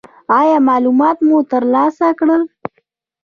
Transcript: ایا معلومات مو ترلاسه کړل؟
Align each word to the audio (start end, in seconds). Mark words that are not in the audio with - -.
ایا 0.39 0.57
معلومات 0.69 1.17
مو 1.27 1.37
ترلاسه 1.51 2.07
کړل؟ 2.19 2.41